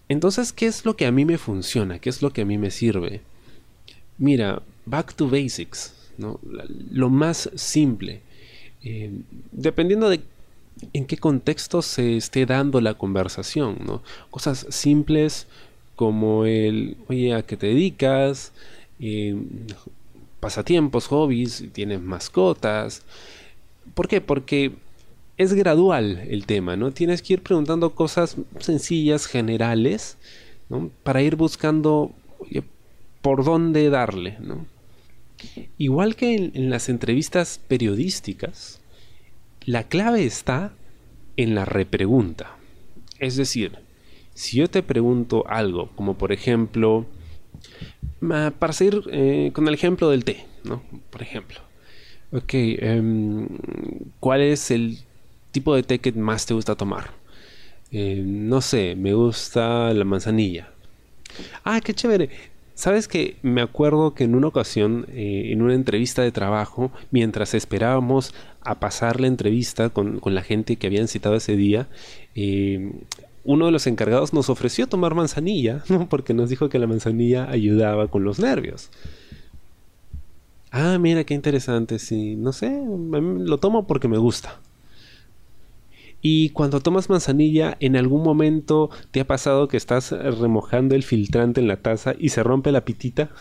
Entonces, 0.09 0.53
¿qué 0.53 0.67
es 0.67 0.85
lo 0.85 0.95
que 0.95 1.07
a 1.07 1.11
mí 1.11 1.25
me 1.25 1.39
funciona? 1.39 1.97
¿Qué 1.97 2.11
es 2.11 2.21
lo 2.21 2.29
que 2.31 2.41
a 2.41 2.45
mí 2.45 2.59
me 2.59 2.69
sirve? 2.69 3.21
Mira, 4.19 4.61
back 4.85 5.15
to 5.15 5.27
basics, 5.27 5.95
lo 6.91 7.09
más 7.09 7.49
simple. 7.55 8.21
Eh, 8.83 9.11
dependiendo 9.51 10.07
de 10.07 10.21
en 10.93 11.07
qué 11.07 11.17
contexto 11.17 11.81
se 11.81 12.17
esté 12.17 12.45
dando 12.45 12.79
la 12.79 12.93
conversación. 12.93 14.03
Cosas 14.29 14.67
simples 14.69 15.47
como 15.99 16.45
el, 16.45 16.95
oye, 17.09 17.33
¿a 17.33 17.41
qué 17.41 17.57
te 17.57 17.67
dedicas? 17.67 18.53
Eh, 19.01 19.35
pasatiempos, 20.39 21.07
hobbies, 21.07 21.65
tienes 21.73 21.99
mascotas. 21.99 23.01
¿Por 23.95 24.07
qué? 24.07 24.21
Porque 24.21 24.71
es 25.35 25.53
gradual 25.53 26.23
el 26.29 26.45
tema, 26.45 26.77
¿no? 26.77 26.91
Tienes 26.91 27.21
que 27.21 27.33
ir 27.33 27.43
preguntando 27.43 27.95
cosas 27.95 28.37
sencillas, 28.59 29.25
generales, 29.25 30.15
¿no? 30.69 30.89
Para 31.03 31.21
ir 31.21 31.35
buscando 31.35 32.13
por 33.21 33.43
dónde 33.43 33.89
darle, 33.89 34.37
¿no? 34.39 34.65
Igual 35.77 36.15
que 36.15 36.33
en, 36.53 36.69
las 36.69 36.87
entrevistas 36.87 37.59
periodísticas, 37.67 38.79
la 39.65 39.83
clave 39.83 40.23
está 40.23 40.71
en 41.35 41.55
la 41.55 41.65
repregunta. 41.65 42.55
Es 43.19 43.35
decir, 43.35 43.79
si 44.39 44.55
yo 44.55 44.69
te 44.69 44.81
pregunto 44.83 45.43
algo, 45.49 45.89
como 45.97 46.17
por 46.17 46.31
ejemplo, 46.31 47.05
para 48.57 48.71
seguir 48.71 49.01
eh, 49.11 49.51
con 49.53 49.67
el 49.67 49.73
ejemplo 49.73 50.09
del 50.09 50.23
té, 50.23 50.45
¿no? 50.63 50.81
Por 51.09 51.21
ejemplo, 51.21 51.59
ok, 52.31 52.53
em, 52.53 53.49
¿cuál 54.21 54.39
es 54.39 54.71
el 54.71 54.99
tipo 55.51 55.75
de 55.75 55.83
té 55.83 55.99
que 55.99 56.13
más 56.13 56.45
te 56.45 56.53
gusta 56.53 56.75
tomar? 56.75 57.11
Eh, 57.91 58.23
no 58.25 58.61
sé, 58.61 58.95
me 58.95 59.13
gusta 59.13 59.93
la 59.93 60.05
manzanilla. 60.05 60.69
Ah, 61.65 61.81
qué 61.81 61.93
chévere. 61.93 62.29
Sabes 62.75 63.09
que 63.09 63.35
me 63.41 63.61
acuerdo 63.61 64.13
que 64.13 64.23
en 64.23 64.35
una 64.35 64.47
ocasión, 64.47 65.05
eh, 65.09 65.49
en 65.51 65.61
una 65.61 65.73
entrevista 65.73 66.21
de 66.21 66.31
trabajo, 66.31 66.93
mientras 67.11 67.53
esperábamos 67.53 68.33
a 68.61 68.79
pasar 68.79 69.19
la 69.19 69.27
entrevista 69.27 69.89
con, 69.89 70.21
la 70.23 70.43
gente 70.43 70.77
que 70.77 70.87
habían 70.87 71.09
citado 71.09 71.35
ese 71.35 71.57
día, 71.57 71.89
uno 73.49 73.65
de 73.65 73.71
los 73.71 73.87
encargados 73.87 74.31
nos 74.31 74.47
ofreció 74.51 74.85
tomar 74.85 75.15
manzanilla, 75.15 75.83
porque 76.11 76.35
nos 76.35 76.49
dijo 76.49 76.69
que 76.69 76.77
la 76.77 76.85
manzanilla 76.85 77.49
ayudaba 77.49 78.07
con 78.07 78.23
los 78.23 78.37
nervios. 78.37 78.91
Ah, 80.69 80.99
mira, 80.99 81.23
qué 81.23 81.33
interesante, 81.33 81.97
sí, 81.97 82.35
no 82.35 82.53
sé, 82.53 82.79
lo 82.79 83.57
tomo 83.57 83.87
porque 83.87 84.07
me 84.07 84.19
gusta. 84.19 84.59
Y 86.21 86.49
cuando 86.49 86.79
tomas 86.79 87.09
manzanilla, 87.09 87.75
¿en 87.79 87.95
algún 87.95 88.21
momento 88.21 88.91
te 89.09 89.21
ha 89.21 89.25
pasado 89.25 89.67
que 89.67 89.77
estás 89.77 90.11
remojando 90.11 90.93
el 90.93 91.01
filtrante 91.01 91.59
en 91.59 91.67
la 91.67 91.77
taza 91.77 92.13
y 92.19 92.29
se 92.29 92.43
rompe 92.43 92.71
la 92.71 92.85
pitita? 92.85 93.31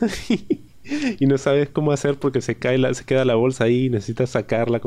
y 1.21 1.27
no 1.27 1.37
sabes 1.37 1.69
cómo 1.69 1.93
hacer 1.93 2.19
porque 2.19 2.41
se 2.41 2.55
cae 2.55 2.79
la, 2.79 2.95
se 2.95 3.05
queda 3.05 3.27
la 3.27 3.35
bolsa 3.35 3.65
ahí 3.65 3.87
y 3.87 3.91
necesitas 3.91 4.31
sacarla. 4.31 4.81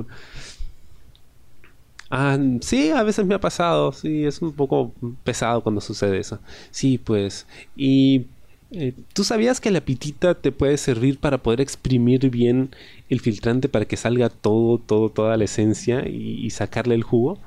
Ah, 2.12 2.38
sí, 2.62 2.92
a 2.92 3.04
veces 3.04 3.26
me 3.26 3.36
ha 3.36 3.40
pasado. 3.40 3.92
Sí, 3.94 4.26
es 4.26 4.42
un 4.42 4.54
poco 4.54 4.94
pesado 5.24 5.62
cuando 5.62 5.82
sucede 5.82 6.20
eso. 6.20 6.40
Sí, 6.70 6.98
pues. 6.98 7.48
Y 7.76 8.28
eh, 8.72 8.94
¿Tú 9.14 9.24
sabías 9.24 9.60
que 9.60 9.72
la 9.72 9.82
pitita 9.82 10.36
te 10.36 10.52
puede 10.52 10.78
servir 10.78 11.20
para 11.20 11.40
poder 11.40 11.62
exprimir 11.62 12.30
bien 12.30 12.70
el 13.10 13.20
filtrante 13.22 13.70
para 13.70 13.86
que 13.86 13.98
salga 13.98 14.30
todo, 14.30 14.78
todo, 14.78 15.10
toda 15.10 15.38
la 15.38 15.46
esencia 15.46 16.08
y 16.08 16.50
sacarle 16.52 16.96
el 16.96 17.04
jugo? 17.04 17.40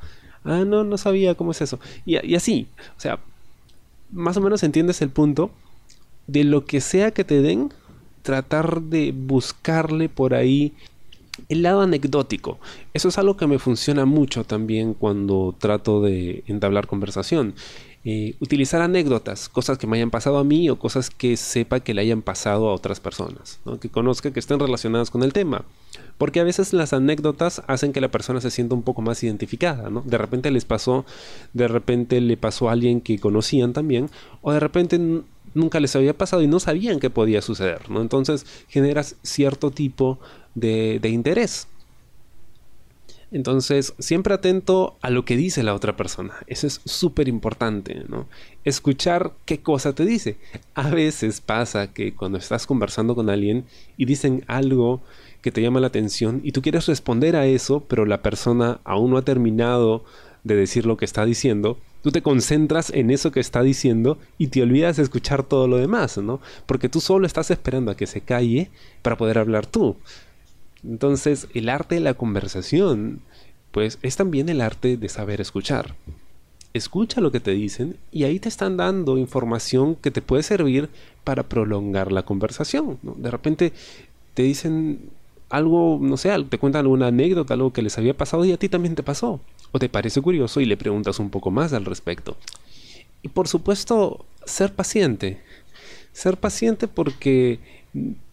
ah, 0.44 0.64
no, 0.66 0.85
no 0.85 0.99
sabía 0.99 1.35
cómo 1.35 1.50
es 1.50 1.62
eso. 1.62 1.80
Y, 2.04 2.35
así, 2.35 2.68
o 2.97 3.00
sea, 3.00 3.18
más 4.12 4.37
o 4.37 4.40
menos 4.40 4.62
entiendes 4.62 5.02
el 5.02 5.11
punto 5.11 5.50
de 6.26 6.44
lo 6.44 6.64
que 6.64 6.80
sea 6.80 7.11
que 7.11 7.25
te 7.25 7.42
den, 7.42 7.73
tratar 8.23 8.83
de 8.83 9.12
buscarle 9.12 10.09
por 10.09 10.35
ahí 10.35 10.73
el 11.48 11.62
lado 11.62 11.80
anecdótico. 11.80 12.58
Eso 12.92 13.08
es 13.08 13.18
algo 13.18 13.36
que 13.36 13.46
me 13.46 13.58
funciona 13.58 14.04
mucho 14.04 14.44
también 14.44 14.94
cuando 14.94 15.54
trato 15.58 16.02
de 16.02 16.44
entablar 16.46 16.86
conversación. 16.86 17.54
Eh, 18.06 18.34
utilizar 18.38 18.82
anécdotas, 18.82 19.48
cosas 19.48 19.78
que 19.78 19.86
me 19.86 19.96
hayan 19.96 20.10
pasado 20.10 20.36
a 20.36 20.44
mí 20.44 20.68
o 20.68 20.78
cosas 20.78 21.08
que 21.08 21.38
sepa 21.38 21.80
que 21.80 21.94
le 21.94 22.02
hayan 22.02 22.20
pasado 22.20 22.68
a 22.68 22.74
otras 22.74 23.00
personas, 23.00 23.60
que 23.80 23.88
conozca 23.88 24.30
que 24.30 24.40
estén 24.40 24.60
relacionadas 24.60 25.10
con 25.10 25.22
el 25.22 25.32
tema. 25.32 25.64
Porque 26.18 26.38
a 26.38 26.44
veces 26.44 26.74
las 26.74 26.92
anécdotas 26.92 27.62
hacen 27.66 27.94
que 27.94 28.02
la 28.02 28.10
persona 28.10 28.42
se 28.42 28.50
sienta 28.50 28.74
un 28.74 28.82
poco 28.82 29.00
más 29.00 29.22
identificada, 29.24 29.88
¿no? 29.88 30.02
De 30.02 30.18
repente 30.18 30.50
les 30.50 30.66
pasó, 30.66 31.06
de 31.54 31.66
repente 31.66 32.20
le 32.20 32.36
pasó 32.36 32.68
a 32.68 32.72
alguien 32.72 33.00
que 33.00 33.18
conocían 33.18 33.72
también, 33.72 34.10
o 34.42 34.52
de 34.52 34.60
repente 34.60 35.00
nunca 35.54 35.80
les 35.80 35.96
había 35.96 36.16
pasado 36.16 36.42
y 36.42 36.46
no 36.46 36.61
sabían 36.61 37.00
que 37.00 37.11
podía 37.11 37.40
suceder, 37.40 37.90
¿no? 37.90 38.00
Entonces 38.00 38.46
generas 38.68 39.16
cierto 39.23 39.70
tipo 39.70 40.18
de, 40.54 41.00
interés. 41.04 41.68
Entonces, 43.30 43.94
siempre 43.99 44.34
atento 44.34 44.96
a 45.00 45.11
lo 45.11 45.25
que 45.25 45.37
dice 45.37 45.64
la 45.64 45.75
otra 45.75 45.96
persona. 45.96 46.34
Eso 46.46 46.68
es 46.68 46.80
súper 46.84 47.26
importante, 47.26 48.04
¿no? 48.08 48.28
Escuchar 48.64 49.32
qué 49.44 49.58
cosa 49.61 49.92
te 49.92 50.04
dice. 50.04 50.37
A 50.75 50.90
veces 50.90 51.40
pasa 51.40 51.92
que 51.92 52.14
cuando 52.14 52.38
estás 52.38 52.66
conversando 52.66 53.16
con 53.16 53.30
alguien 53.30 53.64
y 53.96 54.04
dicen 54.04 54.44
algo 54.46 55.02
que 55.42 55.50
te 55.50 55.62
llama 55.62 55.80
la 55.80 55.88
atención 55.88 56.40
y 56.44 56.52
tú 56.52 56.62
quieres 56.62 56.87
responder 56.87 57.34
a 57.34 57.46
eso, 57.46 57.80
pero 57.88 58.06
la 58.06 58.23
persona 58.23 58.80
aún 58.84 59.11
no 59.11 59.18
ha 59.18 59.23
terminado 59.23 60.04
de 60.44 60.54
decir 60.54 60.87
lo 60.87 60.96
que 60.96 61.04
está 61.04 61.25
diciendo, 61.25 61.78
tú 62.04 62.12
te 62.12 62.20
concentras 62.20 62.90
en 62.90 63.11
eso 63.11 63.32
que 63.32 63.40
está 63.40 63.62
diciendo 63.62 64.18
y 64.37 64.49
te 64.49 64.62
olvidas 64.62 64.99
de 64.99 65.02
escuchar 65.02 65.42
todo 65.42 65.66
lo 65.66 65.78
demás, 65.78 66.18
¿no? 66.18 66.38
Porque 66.66 66.90
tú 66.90 67.00
solo 67.00 67.26
estás 67.26 67.50
esperando 67.50 67.90
a 67.90 67.96
que 67.96 68.06
se 68.06 68.20
calle 68.20 68.70
para 69.00 69.16
poder 69.16 69.38
hablar 69.38 69.64
tú. 69.64 69.96
Entonces, 70.84 71.49
el 71.54 71.70
arte 71.70 71.94
de 71.94 72.02
la 72.02 72.12
conversación, 72.12 73.20
pues 73.73 73.99
es 74.02 74.16
también 74.16 74.50
el 74.50 74.61
arte 74.61 74.99
de 74.99 75.08
saber 75.08 75.40
escuchar. 75.40 75.94
Escucha 76.75 77.23
lo 77.23 77.32
que 77.32 77.40
te 77.40 77.52
dicen 77.52 77.96
y 78.12 78.25
ahí 78.25 78.38
te 78.38 78.50
están 78.50 78.76
dando 78.76 79.16
información 79.16 79.94
que 79.94 80.11
te 80.11 80.20
puede 80.20 80.42
servir 80.42 80.90
para 81.25 81.44
prolongar 81.44 82.12
la 82.12 82.26
conversación. 82.26 82.99
De 83.02 83.30
repente 83.30 83.73
te 84.34 84.42
dicen 84.42 85.08
algo, 85.49 85.99
no 86.02 86.18
sé, 86.18 86.30
te 86.50 86.58
cuentan 86.58 86.80
alguna 86.80 87.06
anécdota, 87.06 87.54
algo 87.54 87.73
que 87.73 87.80
les 87.80 87.96
había 87.96 88.14
pasado 88.14 88.44
y 88.44 88.52
a 88.52 88.58
ti 88.58 88.68
también 88.68 88.94
te 88.94 89.02
pasó. 89.02 89.40
O 89.74 89.80
te 89.80 89.88
parece 89.88 90.20
curioso 90.20 90.60
y 90.60 90.66
le 90.66 90.76
preguntas 90.76 91.18
un 91.18 91.30
poco 91.30 91.50
más 91.50 91.72
al 91.72 91.84
respecto. 91.84 92.36
Y 93.22 93.28
por 93.28 93.48
supuesto, 93.48 94.24
ser 94.44 94.72
paciente. 94.72 95.40
Ser 96.12 96.36
paciente 96.36 96.86
porque 96.86 97.58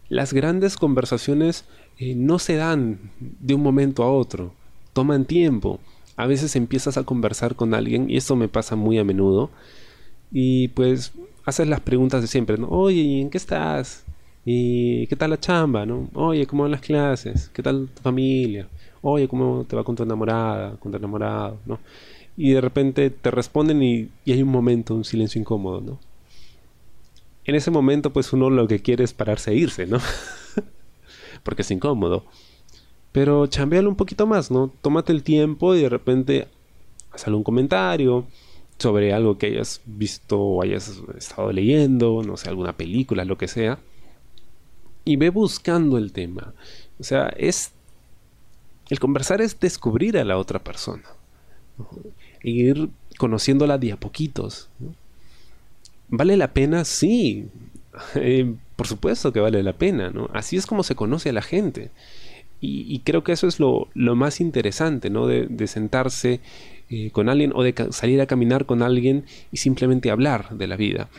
las 0.07 0.33
grandes 0.33 0.77
conversaciones 0.77 1.65
eh, 1.97 2.13
no 2.13 2.37
se 2.37 2.57
dan 2.57 2.99
de 3.19 3.55
un 3.55 3.63
momento 3.63 4.03
a 4.03 4.11
otro, 4.11 4.53
toman 4.93 5.25
tiempo. 5.25 5.79
A 6.15 6.27
veces 6.27 6.55
empiezas 6.55 6.97
a 6.97 7.05
conversar 7.05 7.55
con 7.55 7.73
alguien 7.73 8.07
y 8.07 8.17
eso 8.17 8.35
me 8.35 8.47
pasa 8.47 8.75
muy 8.75 8.99
a 8.99 9.03
menudo. 9.03 9.49
Y 10.31 10.67
pues 10.67 11.11
haces 11.43 11.67
las 11.67 11.79
preguntas 11.79 12.21
de 12.21 12.27
siempre, 12.27 12.59
¿no? 12.59 12.67
Oye, 12.69 13.19
¿en 13.19 13.31
qué 13.31 13.39
estás? 13.39 14.03
¿Y 14.45 15.07
qué 15.07 15.15
tal 15.15 15.31
la 15.31 15.39
chamba? 15.39 15.87
¿no? 15.87 16.07
Oye, 16.13 16.45
¿cómo 16.45 16.61
van 16.61 16.71
las 16.73 16.81
clases? 16.81 17.49
¿Qué 17.51 17.63
tal 17.63 17.89
tu 17.89 18.03
familia? 18.03 18.67
Oye, 19.01 19.27
¿cómo 19.27 19.65
te 19.67 19.75
va 19.75 19.83
con 19.83 19.95
tu 19.95 20.03
enamorada, 20.03 20.77
con 20.77 20.91
tu 20.91 20.97
enamorado? 20.97 21.57
¿no? 21.65 21.79
Y 22.37 22.51
de 22.51 22.61
repente 22.61 23.09
te 23.09 23.31
responden 23.31 23.81
y, 23.81 24.09
y 24.25 24.33
hay 24.33 24.43
un 24.43 24.49
momento, 24.49 24.93
un 24.95 25.03
silencio 25.03 25.39
incómodo, 25.39 25.81
¿no? 25.81 25.99
En 27.43 27.55
ese 27.55 27.71
momento, 27.71 28.13
pues 28.13 28.33
uno 28.33 28.49
lo 28.49 28.67
que 28.67 28.81
quiere 28.81 29.03
es 29.03 29.13
pararse 29.13 29.51
e 29.51 29.55
irse, 29.55 29.87
¿no? 29.87 29.99
porque 31.43 31.63
es 31.63 31.71
incómodo. 31.71 32.25
Pero 33.11 33.47
chambealo 33.47 33.89
un 33.89 33.95
poquito 33.95 34.27
más, 34.27 34.51
¿no? 34.51 34.71
Tómate 34.81 35.11
el 35.11 35.23
tiempo 35.23 35.75
y 35.75 35.81
de 35.81 35.89
repente 35.89 36.47
haz 37.11 37.27
algún 37.27 37.43
comentario 37.43 38.25
sobre 38.77 39.13
algo 39.13 39.37
que 39.37 39.47
hayas 39.47 39.81
visto 39.85 40.39
o 40.39 40.63
hayas 40.63 41.01
estado 41.17 41.51
leyendo, 41.51 42.23
no 42.23 42.37
sé, 42.37 42.49
alguna 42.49 42.73
película, 42.77 43.25
lo 43.25 43.37
que 43.37 43.47
sea. 43.47 43.79
Y 45.03 45.17
ve 45.17 45.29
buscando 45.29 45.97
el 45.97 46.11
tema. 46.13 46.53
O 46.99 47.03
sea, 47.03 47.27
es. 47.37 47.73
El 48.91 48.99
conversar 48.99 49.39
es 49.39 49.57
descubrir 49.57 50.17
a 50.17 50.25
la 50.25 50.37
otra 50.37 50.59
persona. 50.59 51.03
E 52.43 52.49
ir 52.49 52.89
conociéndola 53.17 53.77
de 53.77 53.93
a 53.93 53.97
poquitos. 53.97 54.67
¿Vale 56.09 56.35
la 56.35 56.53
pena? 56.53 56.83
Sí. 56.83 57.47
Eh, 58.15 58.55
por 58.77 58.87
supuesto 58.87 59.33
que 59.33 59.41
vale 59.41 59.61
la 59.63 59.73
pena, 59.73 60.11
¿no? 60.11 60.29
Así 60.33 60.55
es 60.55 60.65
como 60.65 60.81
se 60.81 60.95
conoce 60.95 61.29
a 61.29 61.33
la 61.33 61.41
gente. 61.41 61.91
Y, 62.61 62.99
creo 62.99 63.21
que 63.23 63.33
eso 63.33 63.47
es 63.47 63.59
lo, 63.59 63.89
más 63.95 64.39
interesante, 64.39 65.09
¿no? 65.09 65.27
De, 65.27 65.67
sentarse 65.67 66.39
eh, 66.89 67.11
con 67.11 67.27
alguien 67.27 67.51
o 67.53 67.63
de 67.63 67.75
salir 67.89 68.21
a 68.21 68.27
caminar 68.27 68.65
con 68.65 68.81
alguien 68.81 69.25
y 69.51 69.57
simplemente 69.57 70.09
hablar 70.09 70.57
de 70.57 70.67
la 70.67 70.77
vida. 70.77 71.09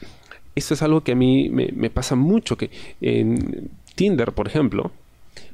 Esto 0.55 0.73
es 0.73 0.83
algo 0.83 1.03
que 1.03 1.13
a 1.13 1.15
mí 1.15 1.51
me, 1.51 1.91
pasa 1.91 2.17
mucho, 2.17 2.57
que 2.57 2.71
en 3.03 3.71
Tinder, 3.95 4.33
por 4.33 4.47
ejemplo, 4.47 4.93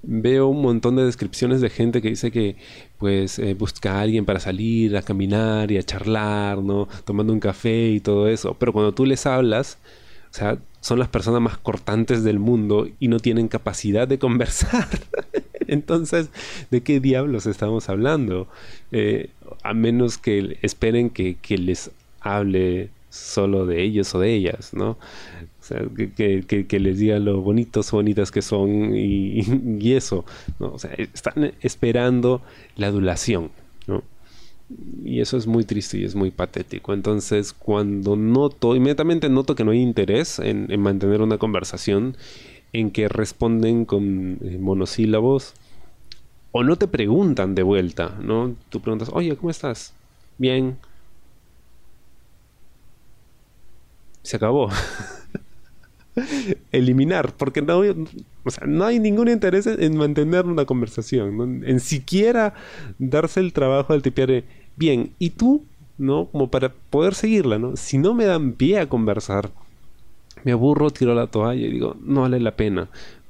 veo 0.03 0.49
un 0.49 0.63
montón 0.63 0.97
de 0.97 1.05
descripciones 1.05 1.61
de 1.61 1.71
gente 1.71 2.01
que 2.03 2.09
dice 2.09 2.31
que 2.31 2.57
pues 2.99 3.39
eh, 3.39 3.55
busca 3.55 3.95
a 3.95 4.01
alguien 4.03 4.25
para 4.25 4.41
salir 4.41 4.97
a 4.97 5.03
caminar 5.03 5.71
y 5.71 5.79
a 5.79 5.83
charlar, 5.83 6.59
¿no? 6.59 6.89
Tomando 7.05 7.33
un 7.33 7.41
café 7.41 7.89
y 7.91 8.01
todo 8.01 8.29
eso. 8.29 8.55
Pero 8.59 8.73
cuando 8.73 8.93
tú 8.93 9.07
les 9.07 9.27
hablas, 9.27 9.79
o 10.31 10.35
sea, 10.35 10.59
son 10.81 10.99
las 10.99 11.09
personas 11.09 11.41
más 11.41 11.59
cortantes 11.59 12.25
del 12.25 12.39
mundo 12.39 12.89
y 12.99 13.09
no 13.09 13.19
tienen 13.19 13.49
capacidad 13.49 14.07
de 14.09 14.19
conversar. 14.21 14.89
Entonces, 15.67 16.31
¿de 16.71 16.83
qué 16.83 16.99
diablos 17.01 17.47
estamos 17.47 17.89
hablando? 17.89 18.49
Eh, 18.91 19.31
a 19.63 19.75
menos 19.75 20.19
que 20.19 20.59
esperen 20.63 21.11
que, 21.11 21.37
les 21.59 21.91
hable 22.21 22.91
solo 23.11 23.67
de 23.67 23.83
ellos 23.83 24.15
o 24.15 24.21
de 24.21 24.35
ellas, 24.35 24.73
¿no? 24.73 24.99
Que, 25.69 26.81
les 26.81 26.99
diga 26.99 27.19
lo 27.19 27.41
bonitos 27.41 27.93
o 27.93 27.97
bonitas 27.97 28.31
que 28.31 28.43
son 28.43 28.97
y, 28.97 29.43
eso. 29.95 30.25
O 30.59 30.79
sea, 30.79 30.93
están 30.95 31.53
esperando 31.61 32.43
la 32.77 32.89
adulación, 32.89 33.51
¿no? 33.87 34.03
Y 35.03 35.21
eso 35.21 35.37
es 35.37 35.47
muy 35.47 35.65
triste 35.65 35.99
y 35.99 36.05
es 36.05 36.15
muy 36.15 36.31
patético. 36.31 36.93
Entonces, 36.93 37.53
cuando 37.53 38.17
noto, 38.17 38.77
inmediatamente 38.77 39.29
noto 39.31 39.55
que 39.55 39.65
no 39.65 39.71
hay 39.71 39.81
interés 39.81 40.39
en, 40.39 40.69
mantener 40.81 41.23
una 41.23 41.39
conversación, 41.39 42.17
en 42.73 42.91
que 42.91 43.09
responden 43.09 43.87
con 43.87 44.39
eh, 44.43 44.59
monosílabos, 44.59 45.55
o 46.53 46.65
no 46.65 46.77
te 46.77 46.87
preguntan 46.89 47.55
de 47.55 47.63
vuelta, 47.63 48.17
¿no? 48.21 48.55
Tú 48.69 48.81
preguntas, 48.81 49.11
oye, 49.13 49.37
¿cómo 49.37 49.51
estás? 49.51 49.95
Bien. 50.37 50.79
Se 54.23 54.37
acabó. 54.37 54.69
Eliminar, 56.73 57.33
porque 57.37 57.63
no, 57.63 57.81
o 58.45 58.51
sea, 58.51 58.67
no 58.67 58.85
hay 58.85 58.99
ningún 58.99 59.29
interés 59.29 59.67
en 59.67 59.97
mantener 59.97 60.47
una 60.47 60.65
conversación, 60.65 61.63
en 61.65 61.81
siquiera 61.81 62.55
darse 62.99 63.41
el 63.41 63.53
trabajo 63.53 63.93
al 63.93 64.03
tipiar 64.03 64.45
bien, 64.77 65.13
¿y 65.19 65.31
tú? 65.31 65.65
¿No? 65.99 66.27
Como 66.27 66.51
para 66.51 66.73
poder 66.73 67.15
seguirla, 67.15 67.59
¿no? 67.59 67.77
Si 67.77 67.99
no 67.99 68.15
me 68.15 68.25
dan 68.25 68.53
pie 68.53 68.79
a 68.79 68.89
conversar, 68.89 69.51
me 70.45 70.53
aburro, 70.53 70.91
tiro 70.91 71.15
la 71.15 71.27
toalla 71.27 71.67
y 71.67 71.73
digo, 71.73 71.97
no 72.03 72.23
vale 72.23 72.39
la 72.41 72.57
pena. 72.57 72.89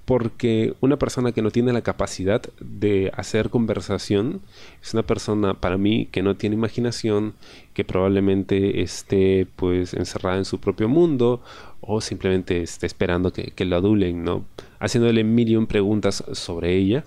Porque 0.08 0.72
una 0.80 0.98
persona 0.98 1.32
que 1.32 1.42
no 1.42 1.50
tiene 1.50 1.70
la 1.70 1.82
capacidad 1.82 2.40
de 2.60 3.12
hacer 3.14 3.50
conversación 3.50 4.40
es 4.82 4.94
una 4.94 5.02
persona 5.02 5.52
para 5.52 5.76
mí 5.76 6.08
que 6.10 6.22
no 6.22 6.34
tiene 6.34 6.56
imaginación, 6.56 7.34
que 7.74 7.84
probablemente 7.84 8.80
esté 8.80 9.46
pues 9.54 9.92
encerrada 9.92 10.38
en 10.38 10.46
su 10.46 10.60
propio 10.60 10.88
mundo 10.88 11.42
o 11.82 12.00
simplemente 12.00 12.62
esté 12.62 12.86
esperando 12.86 13.34
que, 13.34 13.64
lo 13.66 13.76
adulen, 13.76 14.24
¿no? 14.24 14.46
Haciéndole 14.80 15.24
mil 15.24 15.66
preguntas 15.66 16.24
sobre 16.32 16.74
ella 16.74 17.04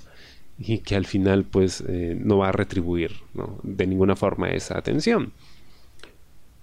y 0.59 0.77
que 0.77 0.95
al 0.95 1.07
final 1.07 1.43
pues 1.43 1.83
eh, 1.87 2.15
no 2.23 2.37
va 2.37 2.49
a 2.49 2.51
retribuir 2.51 3.13
de 3.63 3.87
ninguna 3.87 4.15
forma 4.15 4.51
esa 4.51 4.77
atención. 4.77 5.33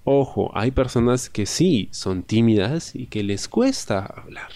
Ojo, 0.05 0.53
hay 0.55 0.71
personas 0.71 1.31
que 1.31 1.47
sí 1.47 1.89
son 1.91 2.23
tímidas 2.23 2.95
y 2.95 3.07
que 3.07 3.25
les 3.25 3.49
cuesta 3.49 4.07
hablar. 4.07 4.53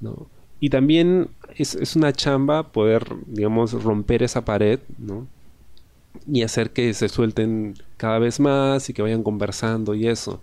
¿no? 0.00 0.28
Y 0.60 0.70
también 0.70 1.28
es, 1.56 1.96
una 1.96 2.12
chamba 2.12 2.72
poder, 2.72 3.04
digamos, 3.26 3.72
romper 3.82 4.22
esa 4.22 4.44
pared 4.44 4.78
¿no? 4.98 5.26
y 6.30 6.42
hacer 6.42 6.70
que 6.70 6.92
se 6.94 7.08
suelten 7.08 7.74
cada 7.96 8.18
vez 8.18 8.40
más 8.40 8.88
y 8.90 8.92
que 8.92 9.02
vayan 9.02 9.22
conversando 9.22 9.94
y 9.94 10.06
eso. 10.06 10.42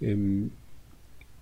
Em, 0.00 0.50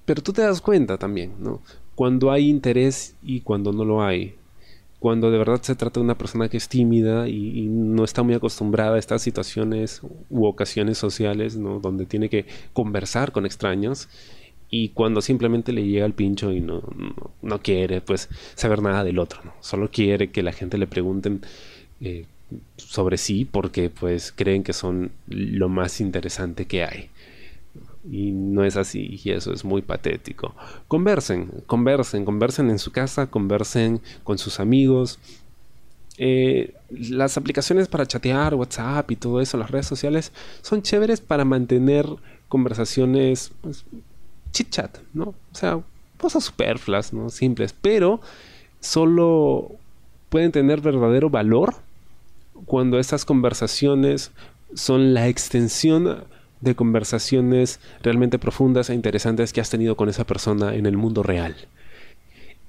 pero 0.04 0.22
tú 0.22 0.32
te 0.32 0.42
das 0.42 0.60
cuenta 0.60 0.96
también, 0.96 1.32
¿no? 1.40 1.60
Cuando 1.94 2.30
hay 2.30 2.48
interés 2.48 3.14
y 3.22 3.40
cuando 3.40 3.72
no 3.72 3.84
lo 3.84 4.02
hay 4.02 4.34
cuando 5.04 5.30
de 5.30 5.36
verdad 5.36 5.60
se 5.60 5.74
trata 5.74 6.00
de 6.00 6.04
una 6.04 6.16
persona 6.16 6.48
que 6.48 6.56
es 6.56 6.66
tímida 6.66 7.28
y, 7.28 7.66
no 7.68 8.04
está 8.04 8.22
muy 8.22 8.32
acostumbrada 8.32 8.96
a 8.96 8.98
estas 8.98 9.20
situaciones 9.20 10.00
u 10.30 10.46
ocasiones 10.46 10.96
sociales, 10.96 11.58
¿no? 11.58 11.78
Donde 11.78 12.06
tiene 12.06 12.30
que 12.30 12.46
conversar 12.72 13.30
con 13.30 13.44
extraños 13.44 14.08
y 14.70 14.90
cuando 14.90 15.20
simplemente 15.20 15.72
le 15.72 15.86
llega 15.86 16.06
el 16.06 16.14
pincho 16.14 16.52
y 16.52 16.60
no, 16.60 16.82
no, 17.42 17.62
quiere 17.62 18.00
pues 18.00 18.28
saber 18.54 18.82
nada 18.82 19.04
del 19.04 19.18
otro, 19.18 19.40
¿no? 19.44 19.54
Solo 19.60 19.90
quiere 19.90 20.30
que 20.30 20.42
la 20.42 20.52
gente 20.52 20.78
le 20.78 20.86
pregunten 20.86 21.42
eh, 22.00 22.26
sobre 22.76 23.18
sí 23.18 23.44
porque 23.44 23.90
pues 23.90 24.32
creen 24.32 24.62
que 24.64 24.72
son 24.72 25.12
lo 25.28 25.68
más 25.68 26.00
interesante 26.00 26.66
que 26.66 26.84
hay 26.84 27.10
y 28.10 28.32
no 28.32 28.64
es 28.64 28.76
así 28.76 29.20
y 29.22 29.30
eso 29.30 29.52
es 29.52 29.64
muy 29.64 29.82
patético. 29.82 30.54
Conversen, 30.88 31.50
conversen, 31.66 32.24
conversen 32.24 32.70
en 32.70 32.78
su 32.78 32.92
casa, 32.92 33.28
conversen 33.28 34.00
con 34.22 34.38
sus 34.38 34.60
amigos. 34.60 35.18
Eh, 36.18 36.74
las 36.90 37.36
aplicaciones 37.36 37.88
para 37.88 38.06
chatear, 38.06 38.54
WhatsApp 38.54 39.10
y 39.10 39.16
todo 39.16 39.40
eso, 39.40 39.56
las 39.56 39.70
redes 39.70 39.86
sociales, 39.86 40.32
son 40.62 40.82
chéveres 40.82 41.20
para 41.20 41.44
mantener 41.44 42.06
conversaciones, 42.48 43.52
pues, 43.62 43.84
chit 44.54 44.70
chat, 44.70 44.96
¿no? 45.12 45.24
O 45.24 45.54
sea, 45.54 45.80
cosas 46.16 46.44
superfluas, 46.44 47.12
¿no? 47.12 47.28
Simples, 47.28 47.74
pero 47.78 48.22
solo 48.80 49.72
pueden 50.30 50.52
tener 50.52 50.80
verdadero 50.80 51.28
valor 51.28 51.74
cuando 52.64 52.98
estas 52.98 53.24
conversaciones 53.24 54.30
son 54.74 55.12
la 55.12 55.28
extensión 55.28 56.24
de 56.60 56.74
conversaciones 56.74 57.78
realmente 58.02 58.38
profundas 58.38 58.88
e 58.88 58.94
interesantes 58.94 59.52
que 59.52 59.60
has 59.60 59.70
tenido 59.70 59.96
con 59.96 60.08
esa 60.08 60.24
persona 60.24 60.74
en 60.74 60.86
el 60.86 60.96
mundo 60.96 61.22
real. 61.22 61.54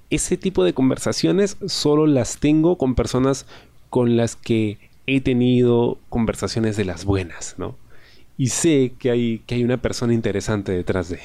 Ese 0.10 0.38
tipo 0.38 0.64
de 0.64 0.74
conversaciones 0.74 1.58
solo 1.66 2.06
las 2.06 2.40
tengo 2.40 2.78
con 2.78 2.94
personas 2.94 3.46
con 3.90 4.18
las 4.18 4.36
que 4.36 4.78
he 5.08 5.22
tenido 5.22 5.98
conversaciones 6.10 6.78
de 6.78 6.86
las 6.86 7.06
buenas, 7.06 7.56
¿no? 7.58 7.76
Y 8.38 8.48
sé 8.48 8.94
que 9.00 9.12
hay, 9.12 9.40
que 9.46 9.56
hay 9.56 9.64
una 9.64 9.78
persona 9.78 10.14
interesante 10.14 10.74
detrás 10.74 11.10
de. 11.10 11.20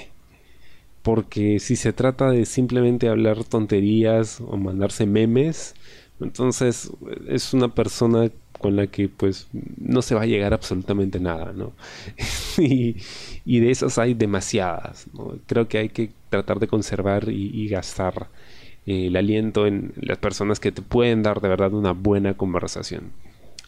Porque 1.03 1.59
si 1.61 1.77
se 1.77 1.93
trata 1.93 2.31
de 2.31 2.45
simplemente 2.45 3.09
hablar 3.09 3.45
tonterías 3.45 4.41
o 4.41 4.57
mandarse 4.57 5.07
memes, 5.07 5.75
entonces 6.21 6.91
es 7.29 7.55
una 7.55 7.75
persona 7.75 8.31
con 8.61 8.77
la 8.77 8.87
que 8.87 9.09
pues 9.09 9.49
no 9.79 10.03
se 10.03 10.15
va 10.15 10.23
a 10.23 10.27
llegar 10.27 10.53
absolutamente 10.53 11.19
nada, 11.19 11.53
¿no? 11.53 11.73
y, 12.59 12.95
de 13.47 13.71
esas 13.71 13.99
hay 13.99 14.15
demasiadas, 14.15 15.07
Creo 15.47 15.67
que 15.67 15.79
hay 15.79 15.89
que 15.89 16.11
tratar 16.29 16.61
de 16.61 16.69
conservar 16.69 17.29
y, 17.31 17.69
gastar 17.69 18.29
eh, 18.87 19.07
el 19.07 19.17
aliento 19.17 19.67
en 19.67 19.93
las 19.97 20.19
personas 20.19 20.61
que 20.61 20.73
te 20.73 20.83
pueden 20.83 21.23
dar 21.23 21.41
de 21.41 21.49
verdad 21.49 21.73
una 21.73 21.93
buena 21.93 22.35
conversación. 22.35 23.13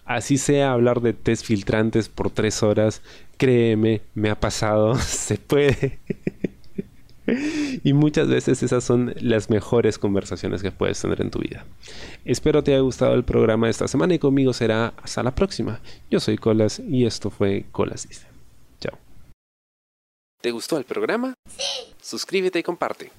Así 0.04 0.36
sea 0.36 0.72
hablar 0.72 1.00
de 1.00 1.12
test 1.14 1.46
filtrantes 1.46 2.08
por 2.08 2.30
tres 2.30 2.62
horas, 2.62 3.02
créeme, 3.38 4.02
me 4.14 4.30
ha 4.30 4.38
pasado, 4.38 4.94
se 4.98 5.38
puede. 5.38 6.00
y 7.84 7.92
muchas 7.92 8.28
veces 8.28 8.62
esas 8.62 8.84
son 8.84 9.14
las 9.20 9.50
mejores 9.50 9.98
conversaciones 9.98 10.62
que 10.62 10.72
puedes 10.72 11.00
tener 11.00 11.20
en 11.20 11.30
tu 11.30 11.40
vida. 11.40 11.64
Espero 12.24 12.62
te 12.62 12.72
haya 12.72 12.80
gustado 12.80 13.14
el 13.14 13.24
programa 13.24 13.66
de 13.66 13.72
esta 13.72 13.88
semana 13.88 14.14
y 14.14 14.18
conmigo 14.18 14.52
será 14.52 14.94
hasta 15.02 15.22
la 15.22 15.34
próxima. 15.34 15.80
Yo 16.10 16.20
soy 16.20 16.38
Colas 16.38 16.80
y 16.80 17.06
esto 17.06 17.30
fue 17.30 17.66
Colas 17.72 18.08
Dice. 18.08 18.26
Chao. 18.80 18.98
¿Te 20.40 20.50
gustó 20.50 20.78
el 20.78 20.84
programa? 20.84 21.34
Sí. 21.48 21.94
Suscríbete 22.00 22.58
y 22.58 22.62
comparte. 22.62 23.12